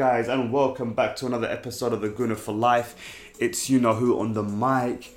[0.00, 3.34] Guys, and welcome back to another episode of the Gooner for Life.
[3.38, 5.14] It's you know who on the mic,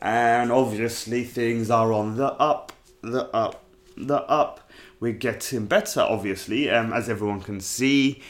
[0.00, 3.62] and obviously things are on the up, the up,
[3.98, 4.66] the up.
[4.98, 8.22] We're getting better, obviously, um, as everyone can see.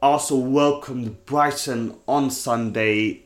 [0.00, 3.24] Arsenal, welcomed Brighton on Sunday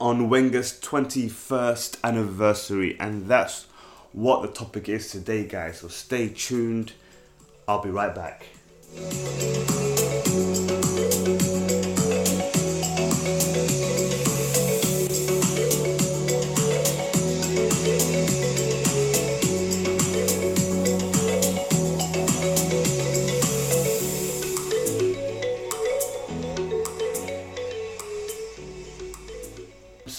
[0.00, 3.66] on Wenger's 21st anniversary, and that's
[4.12, 5.80] what the topic is today, guys.
[5.80, 6.94] So stay tuned.
[7.68, 8.46] I'll be right back.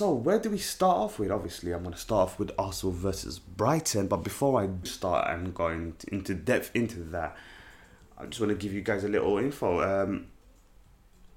[0.01, 1.29] So where do we start off with?
[1.29, 4.07] Obviously, I'm going to start off with Arsenal versus Brighton.
[4.07, 7.37] But before I start and go into depth into that,
[8.17, 9.81] I just want to give you guys a little info.
[9.83, 10.25] Um,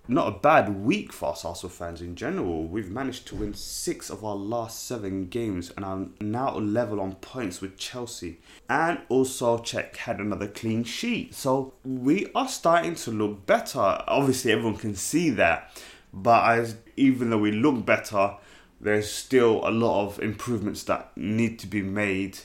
[0.09, 2.67] not a bad week for us Arsenal fans in general.
[2.67, 7.17] We've managed to win six of our last seven games and are now level on
[7.17, 8.41] points with Chelsea.
[8.71, 11.35] And also, Cech had another clean sheet.
[11.35, 14.03] So we are starting to look better.
[14.09, 15.71] Obviously, everyone can see that.
[16.15, 18.37] But as even though we look better,
[18.81, 22.39] there's still a lot of improvements that need to be made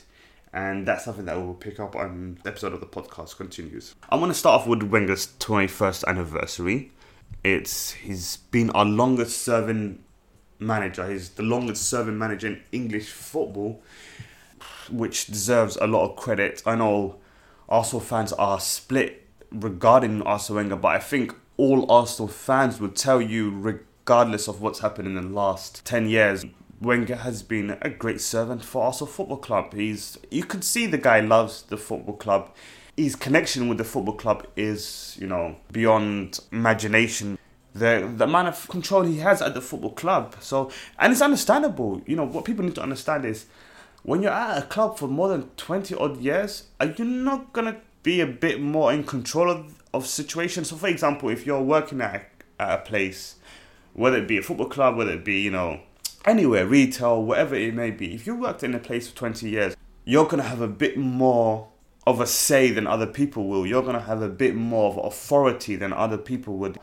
[0.52, 3.94] and that's something that we'll pick up on the episode of the podcast continues.
[4.08, 6.90] I want to start off with Wenger's 21st anniversary.
[7.44, 10.02] It's he's been our longest serving
[10.58, 11.08] manager.
[11.08, 13.80] He's the longest serving manager in English football,
[14.90, 16.62] which deserves a lot of credit.
[16.66, 17.16] I know
[17.68, 23.20] Arsenal fans are split regarding Arsene Wenger, but I think all Arsenal fans would tell
[23.20, 26.46] you, regardless of what's happened in the last 10 years,
[26.80, 29.74] Wenger has been a great servant for Arsenal Football Club.
[29.74, 32.54] He's you can see the guy loves the football club.
[32.96, 37.38] His connection with the football club is, you know, beyond imagination.
[37.74, 40.36] The the amount of control he has at the football club.
[40.40, 42.00] So and it's understandable.
[42.06, 43.44] You know, what people need to understand is
[44.02, 47.82] when you're at a club for more than twenty odd years, are you not gonna
[48.02, 50.68] be a bit more in control of, of situations?
[50.68, 52.14] So for example, if you're working at
[52.58, 53.36] a, at a place,
[53.92, 55.80] whether it be a football club, whether it be, you know,
[56.24, 59.76] anywhere, retail, whatever it may be, if you worked in a place for 20 years,
[60.04, 61.68] you're going to have a bit more
[62.06, 63.66] of a say than other people will.
[63.66, 66.78] You're going to have a bit more of authority than other people would.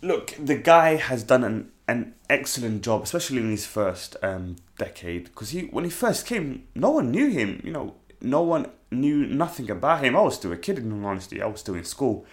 [0.00, 5.24] Look, the guy has done an, an excellent job, especially in his first um, decade,
[5.24, 7.60] because he when he first came, no one knew him.
[7.64, 10.16] You know, no one knew nothing about him.
[10.16, 11.42] I was still a kid, in all honesty.
[11.42, 12.24] I was still in school.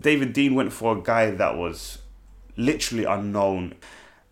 [0.00, 1.98] David Dein went for a guy that was
[2.56, 3.74] literally unknown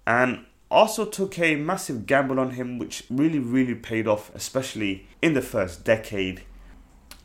[0.07, 5.35] and also took a massive gamble on him, which really, really paid off, especially in
[5.35, 6.43] the first decade.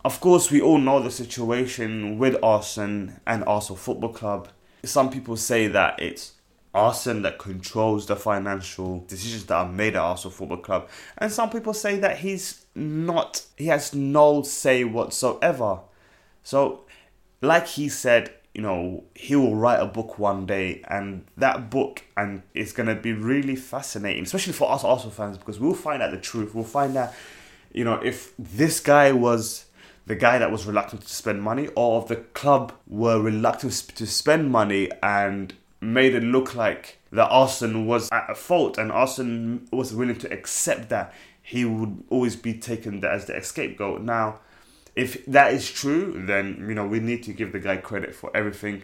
[0.03, 4.49] Of course, we all know the situation with Arsene and Arsenal Football Club.
[4.83, 6.33] Some people say that it's
[6.73, 11.49] Arsene that controls the financial decisions that are made at Arsenal Football Club, and some
[11.49, 15.79] people say that he's not, he has no say whatsoever.
[16.43, 16.85] So,
[17.41, 22.03] like he said, you know he will write a book one day and that book
[22.17, 26.01] and it's going to be really fascinating especially for us Arsenal fans because we'll find
[26.01, 27.13] out the truth we'll find out
[27.71, 29.65] you know if this guy was
[30.05, 34.05] the guy that was reluctant to spend money or if the club were reluctant to
[34.05, 39.93] spend money and made it look like that Arsene was at fault and Arsene was
[39.93, 44.39] willing to accept that he would always be taken as the scapegoat now
[44.95, 48.35] if that is true, then you know we need to give the guy credit for
[48.35, 48.83] everything.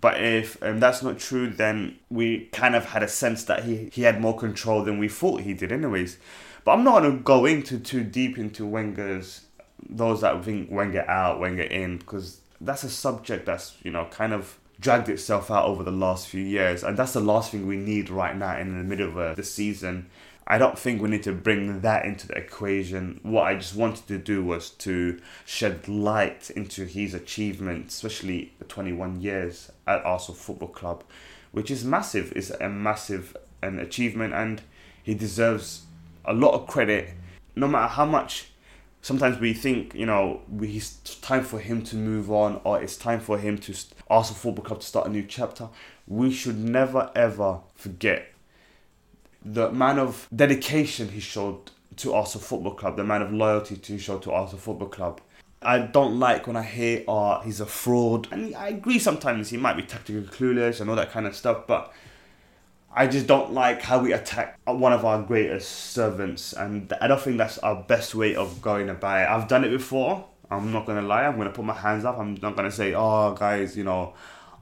[0.00, 3.88] But if um, that's not true, then we kind of had a sense that he,
[3.92, 6.18] he had more control than we thought he did, anyways.
[6.64, 9.42] But I'm not going to go into too deep into Wenger's
[9.88, 14.32] those that think Wenger out, Wenger in, because that's a subject that's you know kind
[14.32, 17.76] of dragged itself out over the last few years, and that's the last thing we
[17.76, 20.10] need right now in the middle of uh, the season.
[20.46, 23.20] I don't think we need to bring that into the equation.
[23.22, 28.64] What I just wanted to do was to shed light into his achievements, especially the
[28.64, 31.04] 21 years at Arsenal Football Club,
[31.52, 32.32] which is massive.
[32.34, 34.60] It's a massive an achievement, and
[35.02, 35.84] he deserves
[36.24, 37.10] a lot of credit.
[37.54, 38.51] No matter how much,
[39.02, 43.20] sometimes we think you know it's time for him to move on, or it's time
[43.20, 43.74] for him to
[44.08, 45.68] Arsenal Football Club to start a new chapter.
[46.06, 48.28] We should never ever forget
[49.44, 53.98] the amount of dedication he showed to Arsenal Football Club, the amount of loyalty to
[53.98, 55.20] show to Arsenal Football Club.
[55.60, 58.26] I don't like when I hear, oh, he's a fraud.
[58.32, 61.66] And I agree sometimes he might be tactically clueless and all that kind of stuff,
[61.68, 61.92] but
[62.94, 66.52] I just don't like how we attack one of our greatest servants.
[66.52, 69.28] And I don't think that's our best way of going about it.
[69.28, 70.26] I've done it before.
[70.50, 71.24] I'm not gonna lie.
[71.24, 72.18] I'm gonna put my hands up.
[72.18, 74.12] I'm not gonna say, "Oh, guys, you know,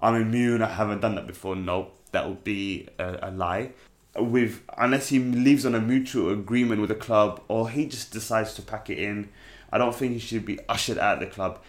[0.00, 0.62] I'm immune.
[0.62, 3.72] I haven't done that before." No, that would be a, a lie.
[4.16, 8.54] With unless he leaves on a mutual agreement with the club, or he just decides
[8.54, 9.30] to pack it in,
[9.72, 11.60] I don't think he should be ushered out of the club.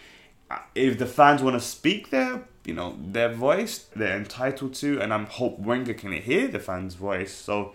[0.75, 5.13] If the fans want to speak their, you know, their voice, they're entitled to, and
[5.13, 7.33] I'm hope Wenger can hear the fans' voice.
[7.33, 7.73] So,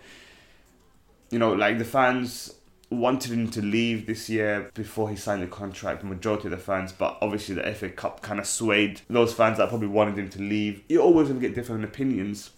[1.29, 2.53] you know, like the fans
[2.89, 6.57] wanted him to leave this year before he signed the contract, the majority of the
[6.57, 10.29] fans, but obviously the FA Cup kind of swayed those fans that probably wanted him
[10.29, 10.83] to leave.
[10.87, 12.51] You're always going to get different opinions.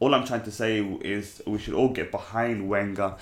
[0.00, 3.16] All I'm trying to say is we should all get behind Wenger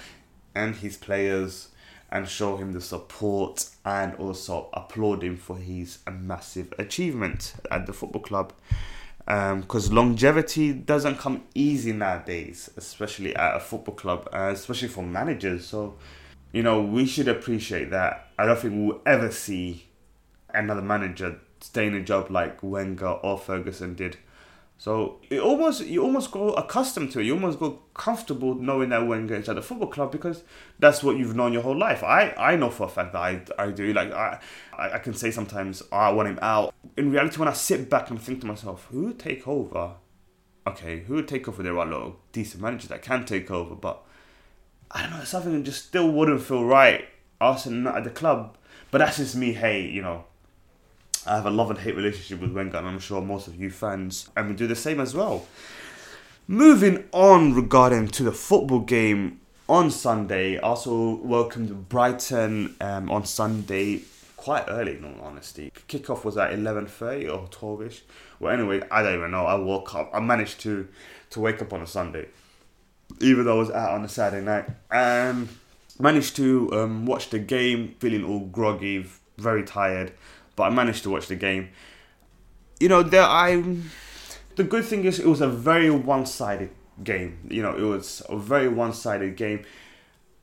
[0.54, 1.68] and his players
[2.12, 7.92] and show him the support and also applaud him for his massive achievement at the
[7.92, 8.52] football club.
[9.24, 15.02] Because um, longevity doesn't come easy nowadays, especially at a football club, uh, especially for
[15.02, 15.64] managers.
[15.66, 15.96] So,
[16.52, 18.28] you know, we should appreciate that.
[18.38, 19.86] I don't think we'll ever see
[20.52, 24.18] another manager stay in a job like Wenger or Ferguson did.
[24.82, 27.26] So it almost you almost go accustomed to it.
[27.26, 30.42] You almost go comfortable knowing that Wenger is at the football club because
[30.80, 32.02] that's what you've known your whole life.
[32.02, 33.92] I, I know for a fact that I, I do.
[33.92, 34.40] Like I,
[34.76, 36.74] I can say sometimes oh, I want him out.
[36.96, 39.92] In reality, when I sit back and think to myself, who would take over?
[40.66, 41.62] Okay, who would take over?
[41.62, 44.02] There are a lot of decent managers that can take over, but
[44.90, 45.22] I don't know.
[45.22, 47.04] Something that just still wouldn't feel right.
[47.40, 48.56] Arsenal at the club,
[48.90, 49.52] but that's just me.
[49.52, 50.24] Hey, you know,
[51.26, 53.70] I have a love and hate relationship with Wenger, and I'm sure most of you
[53.70, 55.46] fans and we do the same as well.
[56.48, 64.02] Moving on regarding to the football game on Sunday, Arsenal welcomed Brighton um, on Sunday
[64.36, 65.72] quite early, in all honesty.
[65.86, 68.00] Kickoff was at 11.30 or 12ish.
[68.40, 69.46] Well, anyway, I don't even know.
[69.46, 70.10] I woke up.
[70.12, 70.88] I managed to,
[71.30, 72.26] to wake up on a Sunday,
[73.20, 74.64] even though I was out on a Saturday night.
[74.90, 75.48] And
[76.00, 79.06] managed to um, watch the game feeling all groggy,
[79.38, 80.12] very tired
[80.56, 81.70] but I managed to watch the game.
[82.80, 83.62] You know, there I.
[84.56, 86.70] The good thing is, it was a very one-sided
[87.02, 87.38] game.
[87.50, 89.64] You know, it was a very one-sided game.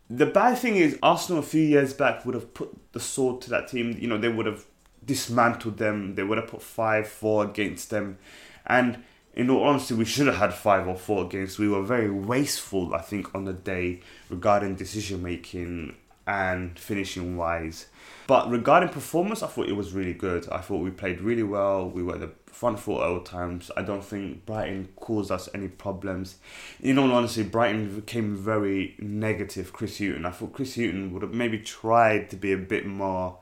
[0.09, 3.50] The bad thing is, Arsenal a few years back would have put the sword to
[3.51, 3.95] that team.
[4.00, 4.65] You know, they would have
[5.06, 6.15] dismantled them.
[6.15, 8.17] They would have put five, four against them,
[8.65, 9.03] and
[9.33, 11.59] in all honesty, we should have had five or four against.
[11.59, 15.95] We were very wasteful, I think, on the day regarding decision making
[16.30, 17.88] and finishing wise.
[18.28, 20.48] But regarding performance, I thought it was really good.
[20.52, 21.90] I thought we played really well.
[21.90, 23.72] We were the front foot at all times.
[23.76, 26.36] I don't think Brighton caused us any problems.
[26.81, 29.74] In all honesty, Brighton became very negative.
[29.74, 30.28] Chris Hughton.
[30.28, 33.40] I thought Chris Hughton would have maybe tried to be a bit more,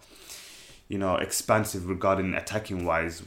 [0.88, 3.22] you know, expansive regarding attacking wise.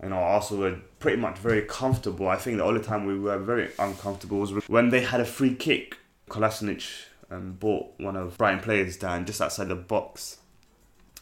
[0.00, 2.28] You know, also were pretty much very comfortable.
[2.28, 5.56] I think the only time we were very uncomfortable was when they had a free
[5.56, 5.96] kick.
[6.30, 10.38] Kolasinac brought one of Brighton players down just outside the box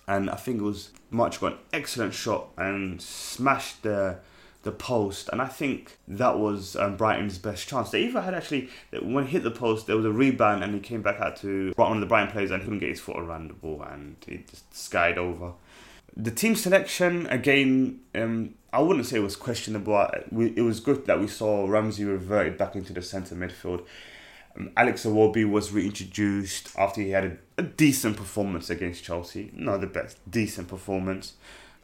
[0.08, 4.18] and I think it was March got an excellent shot and smashed the
[4.62, 7.90] the post, and I think that was um, Brighton's best chance.
[7.90, 8.68] They even had actually
[9.00, 11.72] when he hit the post, there was a rebound, and he came back out to
[11.76, 14.16] one of the Brighton players, and he couldn't get his foot around the ball, and
[14.26, 15.52] he just skied over.
[16.16, 20.10] The team selection again, um, I wouldn't say it was questionable.
[20.32, 23.84] It was good that we saw Ramsey reverted back into the centre midfield.
[24.76, 29.50] Alex Iwobi was reintroduced after he had a, a, decent performance against Chelsea.
[29.54, 31.34] Not the best, decent performance.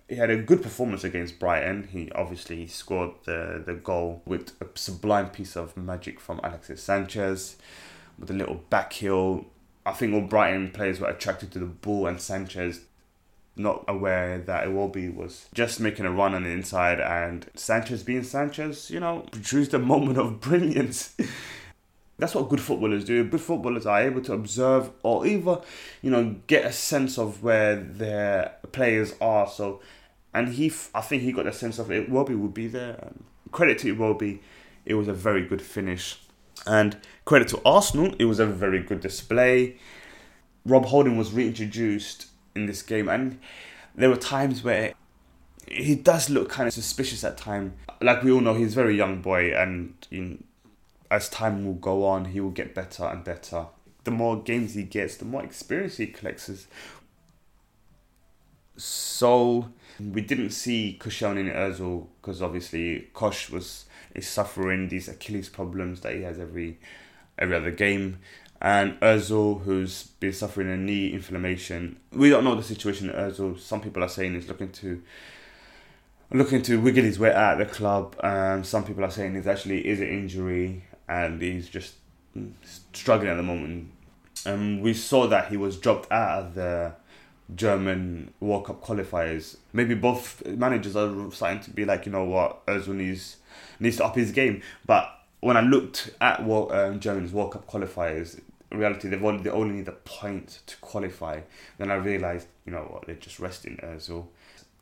[0.09, 1.88] He had a good performance against Brighton.
[1.93, 7.57] He obviously scored the, the goal with a sublime piece of magic from Alexis Sanchez
[8.19, 9.47] with a little back heel.
[9.85, 12.83] I think all Brighton players were attracted to the ball and Sanchez
[13.55, 18.23] not aware that Iwobi was just making a run on the inside and Sanchez being
[18.23, 21.14] Sanchez, you know, produced a moment of brilliance.
[22.19, 23.25] That's what good footballers do.
[23.25, 25.61] Good footballers are able to observe or either,
[26.02, 29.49] you know, get a sense of where their players are.
[29.49, 29.81] So,
[30.33, 32.11] and he, I think he got a sense of it.
[32.11, 32.99] Iwobi would be there.
[33.02, 34.40] And credit to Iwobi,
[34.85, 36.19] it was a very good finish.
[36.66, 39.78] And credit to Arsenal, it was a very good display.
[40.64, 43.38] Rob Holding was reintroduced in this game, and
[43.95, 44.95] there were times where
[45.66, 47.75] he does look kind of suspicious at time.
[48.00, 50.37] Like we all know, he's a very young boy, and you know,
[51.12, 53.66] as time will go on, he will get better and better.
[54.04, 56.66] The more games he gets, the more experience he collects.
[58.78, 59.69] So
[60.00, 66.00] we didn't see Koscielny in Özil because obviously Kosh was is suffering these Achilles problems
[66.00, 66.78] that he has every
[67.38, 68.19] every other game.
[68.62, 73.61] And Özil, who's been suffering a knee inflammation, we don't know the situation at Özil.
[73.61, 75.02] Some people are saying he's looking to
[76.33, 78.16] looking to wiggle his way out of the club.
[78.21, 81.95] Um, some people are saying it's actually is an injury and he's just
[82.92, 83.90] struggling at the moment.
[84.47, 86.95] And we saw that he was dropped out of the
[87.54, 89.57] German World Cup qualifiers.
[89.73, 93.37] Maybe both managers are starting to be like, you know what, Özil needs
[93.78, 94.62] needs to up his game.
[94.87, 98.40] But when I looked at what um, Germany's World Cup qualifiers,
[98.71, 101.40] reality they've only they only need a point to qualify.
[101.78, 104.26] Then I realised, you know what, they're just resting Özil.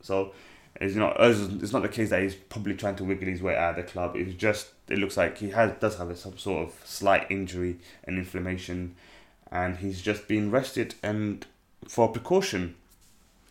[0.01, 0.33] So
[0.75, 3.77] it's not it's not the case that he's probably trying to wiggle his way out
[3.77, 4.15] of the club.
[4.15, 8.17] It's just it looks like he has does have some sort of slight injury and
[8.17, 8.95] inflammation,
[9.51, 11.45] and he's just been rested and
[11.87, 12.75] for precaution.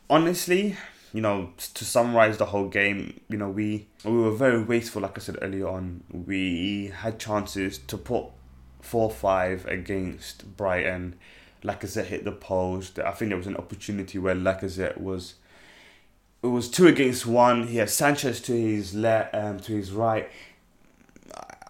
[0.08, 0.76] Honestly,
[1.12, 5.02] you know, to summarize the whole game, you know, we we were very wasteful.
[5.02, 8.26] Like I said earlier on, we had chances to put
[8.80, 11.16] four five against Brighton.
[11.62, 12.98] Lacazette hit the post.
[12.98, 15.34] I think there was an opportunity where Lacazette was
[16.42, 17.68] it was two against one.
[17.68, 20.28] He had Sanchez to his left, um, to his right.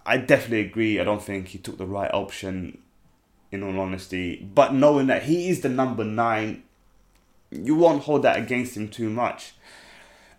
[0.05, 0.99] I definitely agree.
[0.99, 2.79] I don't think he took the right option,
[3.51, 4.37] in all honesty.
[4.53, 6.63] But knowing that he is the number nine,
[7.51, 9.53] you won't hold that against him too much.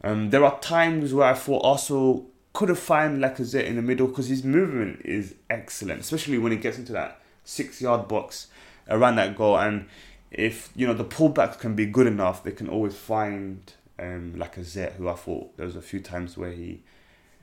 [0.03, 4.09] Um, there are times where I thought Arsenal could have found Lacazette in the middle
[4.09, 8.49] because his movement is excellent, especially when he gets into that six-yard box
[8.89, 9.59] around that goal.
[9.59, 9.87] And
[10.31, 14.95] if you know the pullbacks can be good enough, they can always find um, Lacazette,
[14.95, 16.83] who I thought there was a few times where he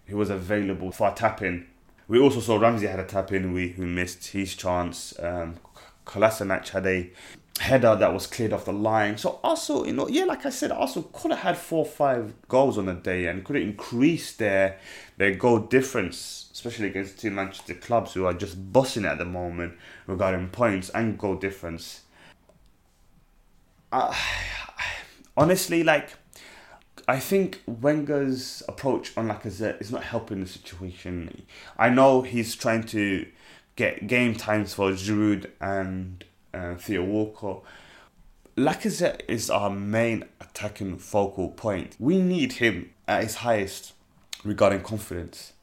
[0.05, 1.67] he was available for a tap in.
[2.07, 5.13] We also saw Ramsey had a tap in, we who missed his chance.
[5.19, 5.57] Um,
[6.05, 7.11] Kolasinac had a
[7.59, 9.17] header that was cleared off the line.
[9.17, 12.33] So also, you know, yeah, like I said, also could have had four or five
[12.47, 14.79] goals on the day and could have increased their
[15.17, 19.73] their goal difference, especially against two Manchester clubs who are just bossing at the moment
[20.07, 22.01] regarding points and goal difference.
[23.91, 24.15] Uh,
[25.37, 26.11] honestly, like
[27.09, 31.41] I think Wenger's approach on Lacazette is not helping the situation.
[31.75, 33.25] I know he's trying to
[33.75, 36.23] get game times for Giroud and
[36.53, 37.63] uh, Theo Walcott.
[38.55, 41.95] Lacazette is our main attacking focal point.
[41.97, 43.93] We need him at his highest
[44.43, 45.53] regarding confidence.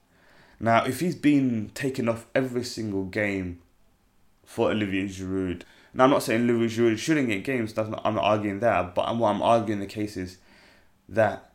[0.58, 3.60] Now, if he's been taken off every single game
[4.44, 5.62] for Olivier Giroud,
[5.94, 7.72] now I'm not saying Olivier Giroud shouldn't get games.
[7.72, 10.38] That's not, I'm not arguing that, but what I'm arguing the case is
[11.08, 11.52] that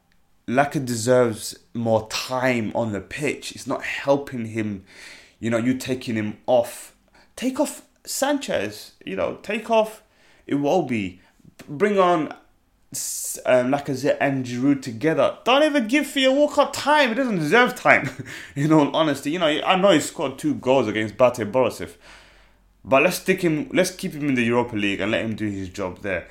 [0.48, 3.54] Laka deserves more time on the pitch.
[3.54, 4.84] It's not helping him.
[5.40, 6.96] You know, you taking him off.
[7.36, 8.94] Take off Sanchez.
[9.06, 10.04] You know, take off
[10.48, 11.20] Iwobi.
[11.68, 12.34] Bring on
[13.46, 15.38] um, Lacazette and Giroud together.
[15.46, 17.10] Don't even give Theo Walcott time.
[17.10, 18.10] He doesn't deserve time.
[18.56, 21.96] in all honesty, you know, I know he scored two goals against Bate Borisov,
[22.84, 23.70] but let's stick him.
[23.72, 26.28] Let's keep him in the Europa League and let him do his job there.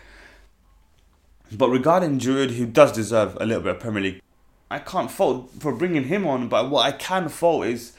[1.53, 4.23] But regarding Giroud, who does deserve a little bit of Premier League,
[4.71, 6.49] I can't fault for bringing him on.
[6.49, 7.93] But what I can fault is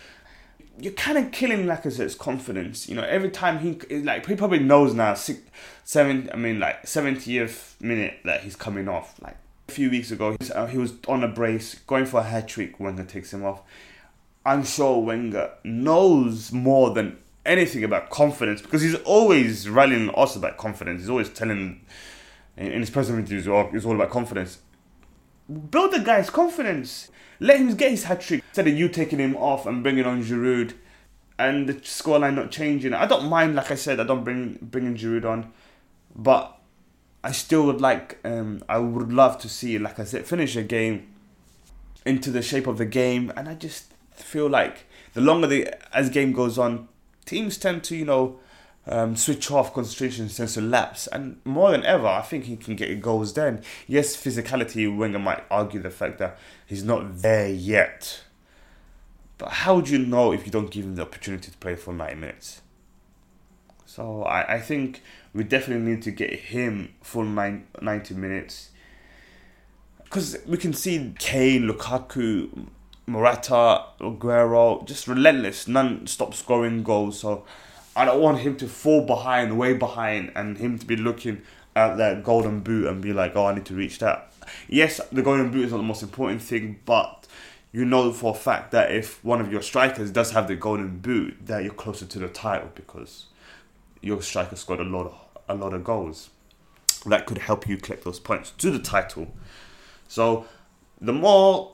[0.79, 2.87] you're kind of killing Lacazette's confidence.
[2.87, 5.41] You know, every time he like he probably knows now six,
[5.83, 6.29] seven.
[6.33, 9.21] I mean, like seventieth minute that he's coming off.
[9.21, 12.47] Like a few weeks ago, uh, he was on a brace, going for a hat
[12.47, 12.79] trick.
[12.79, 13.61] Wenger takes him off.
[14.45, 20.57] I'm sure Wenger knows more than anything about confidence because he's always rallying us about
[20.57, 21.01] confidence.
[21.01, 21.81] He's always telling
[22.67, 24.59] in his press interviews, it's all about confidence.
[25.69, 27.09] Build the guy's confidence.
[27.39, 30.23] Let him get his hat trick instead of you taking him off and bringing on
[30.23, 30.73] Giroud,
[31.39, 32.93] and the scoreline not changing.
[32.93, 35.51] I don't mind, like I said, I don't bring bringing Giroud on,
[36.15, 36.57] but
[37.23, 40.63] I still would like, um, I would love to see, like I said, finish a
[40.63, 41.07] game
[42.05, 46.09] into the shape of the game, and I just feel like the longer the as
[46.09, 46.87] game goes on,
[47.25, 48.39] teams tend to you know
[48.87, 53.01] um, switch off, concentration to lapse, and more than ever, I think he can get
[53.01, 53.63] goals then.
[53.87, 58.23] Yes, physicality, Wenger might argue the fact that he's not there yet.
[59.37, 61.93] But how would you know if you don't give him the opportunity to play for
[61.93, 62.61] 90 minutes?
[63.85, 65.01] So I, I think
[65.33, 68.69] we definitely need to get him full nine, 90 minutes.
[70.03, 72.67] Because we can see Kane, Lukaku,
[73.07, 77.19] Morata, Aguero, just relentless, non-stop scoring goals.
[77.19, 77.45] So
[77.95, 81.41] I don't want him to fall behind, way behind, and him to be looking
[81.75, 84.31] at that golden boot and be like, oh, I need to reach that.
[84.67, 87.27] Yes, the golden boot is not the most important thing, but
[87.71, 90.99] you know for a fact that if one of your strikers does have the golden
[90.99, 93.25] boot, that you're closer to the title because
[94.01, 95.15] your striker scored a lot of
[95.47, 96.29] a lot of goals.
[97.05, 99.33] That could help you collect those points to the title.
[100.07, 100.45] So,
[100.99, 101.73] the more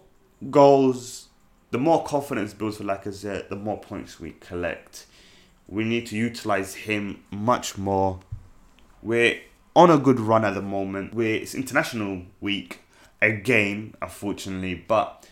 [0.49, 1.27] goals,
[1.71, 5.05] the more confidence builds for Lacazette, the more points we collect
[5.67, 8.19] we need to utilize him much more.
[9.01, 9.39] We're
[9.75, 11.13] on a good run at the moment.
[11.13, 12.81] We're, it's international week
[13.21, 15.27] again, unfortunately, but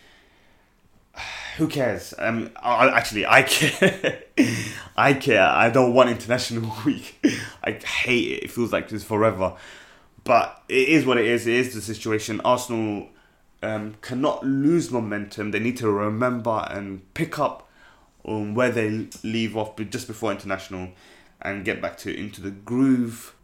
[1.57, 2.13] who cares?
[2.17, 4.23] Um, I, actually, I care.
[4.97, 5.47] I care.
[5.47, 7.15] I don't want international week.
[7.63, 8.43] I hate it.
[8.43, 9.55] It feels like this forever.
[10.23, 11.47] but it is what it is.
[11.47, 12.41] It is the situation.
[12.43, 13.07] Arsenal
[13.63, 15.51] um, cannot lose momentum.
[15.51, 17.64] They need to remember and pick up
[18.25, 20.89] on where they leave off just before international
[21.41, 23.35] and get back to into the groove.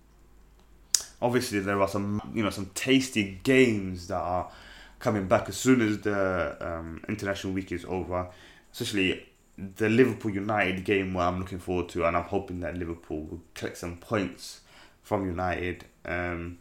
[1.22, 4.52] Obviously, there are some you know some tasty games that are
[5.00, 8.28] coming back as soon as the um, international week is over.
[8.72, 13.22] Especially the Liverpool United game, where I'm looking forward to, and I'm hoping that Liverpool
[13.24, 14.62] will collect some points
[15.04, 15.86] from United.
[16.06, 16.60] Um,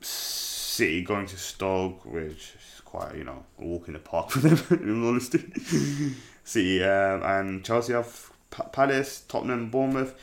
[0.00, 2.52] City going to Stoke, which
[2.94, 5.44] quite you know a walk in the park for them, in all honesty.
[6.44, 8.30] City um, and Chelsea have
[8.72, 10.14] Palace, Tottenham, Bournemouth.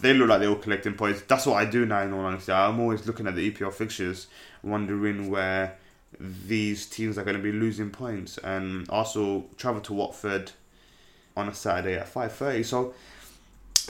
[0.00, 1.22] They look like they're all collecting points.
[1.22, 2.02] That's what I do now.
[2.02, 4.28] In all honesty, I'm always looking at the EPL fixtures,
[4.62, 5.76] wondering where
[6.20, 8.38] these teams are going to be losing points.
[8.38, 10.52] And also travel to Watford
[11.36, 12.62] on a Saturday at five thirty.
[12.62, 12.94] So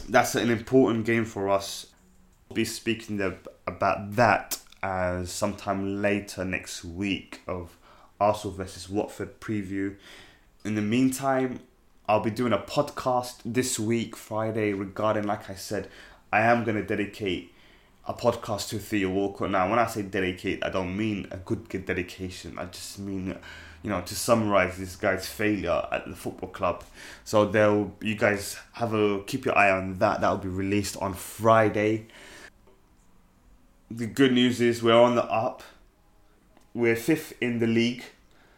[0.09, 1.87] that's an important game for us.
[2.49, 3.21] We'll be speaking
[3.67, 7.77] about that as sometime later next week of
[8.21, 9.97] Arsenal versus Watford preview.
[10.65, 11.61] In the meantime,
[12.09, 15.89] I'll be doing a podcast this week, Friday, regarding, like I said,
[16.33, 17.53] I am going to dedicate
[18.07, 19.51] a podcast to Theo Walcott.
[19.51, 22.59] Now, when I say dedicate, I don't mean a good, good dedication.
[22.59, 23.37] I just mean,
[23.83, 26.83] you know, to summarize this guy's failure at the football club.
[27.25, 30.21] So they'll, you guys have a keep your eye on that.
[30.21, 32.07] That'll be released on Friday.
[33.95, 35.63] The good news is we're on the up.
[36.73, 38.05] We're fifth in the league.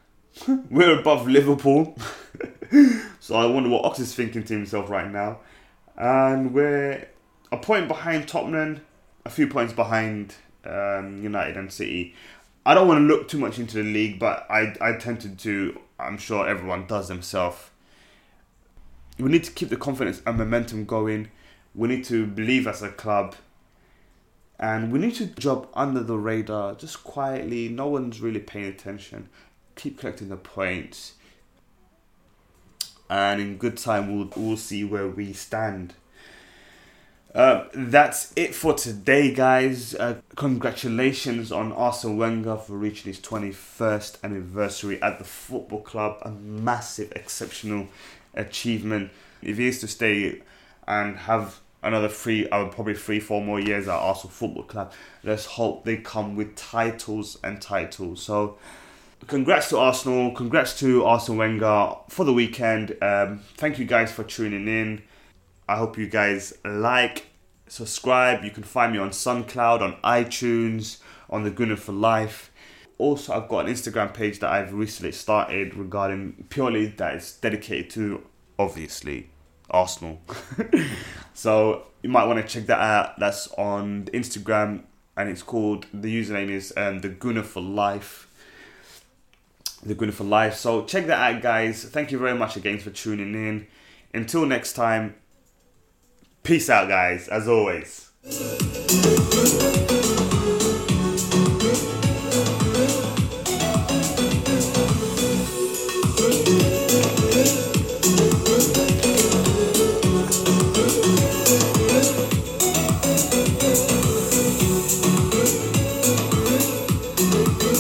[0.71, 1.99] We're above Liverpool.
[3.21, 5.41] so I wonder what Ox is thinking to himself right now.
[5.97, 7.09] And we're
[7.51, 8.83] a point behind Tottenham,
[9.25, 12.15] a few points behind um, United and City.
[12.65, 15.81] I don't want to look too much into the league, but I, I tend to
[15.99, 17.71] I'm sure everyone does themselves.
[19.19, 21.31] We need to keep the confidence and momentum going.
[21.75, 23.35] We need to believe as a club.
[24.59, 27.69] And we need to drop under the radar, just quietly.
[27.69, 29.29] No one's really paying attention
[29.77, 31.15] keep collecting the points,
[33.11, 35.95] and in good time we'll we'll see where we stand.
[37.35, 39.93] Uh, that's it for today, guys.
[39.97, 46.19] Uh, congratulations on Arsene Wenger for reaching his 21st anniversary at the football club.
[46.23, 47.89] A massive, exceptional
[48.35, 49.11] achievement.
[49.43, 50.43] If he is to stay
[50.87, 54.93] and have another three, would probably three, four more years at Arsenal Football Club,
[55.23, 58.23] let's hope they come with titles and titles.
[58.23, 58.59] So,
[59.27, 60.33] congrats to Arsenal.
[60.33, 62.97] Congrats to Arsene Wenger for the weekend.
[63.03, 65.03] Um, thank you guys for tuning in.
[65.69, 67.27] I hope you guys like,
[67.69, 68.45] subscribe.
[68.45, 70.99] You can find me on SoundCloud, on iTunes,
[71.31, 72.51] on the Gunner for Life.
[72.99, 77.91] Also, I've got an Instagram page that I've recently started regarding purely that is dedicated
[77.91, 78.25] to
[78.59, 79.31] obviously
[79.71, 80.21] Arsenal.
[81.35, 83.19] so you might want to check that out.
[83.19, 84.85] That's on Instagram
[85.17, 88.29] and it's called the username is um, the Gunner for Life
[89.85, 90.57] the Gunner for Life.
[90.57, 91.85] So check that out, guys.
[91.85, 93.67] Thank you very much again for tuning in.
[94.13, 95.15] Until next time,
[96.43, 98.11] peace out, guys, as always.